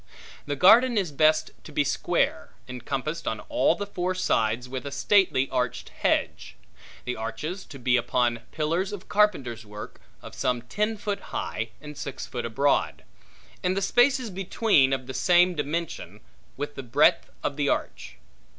[0.47, 4.91] The garden is best to be square, encompassed on all the four sides with a
[4.91, 6.55] stately arched hedge.
[7.05, 11.95] The arches to be upon pillars of carpenter's work, of some ten foot high, and
[11.95, 13.03] six foot broad;
[13.61, 16.21] and the spaces between of the same dimension
[16.57, 18.15] with the breadth of the arch.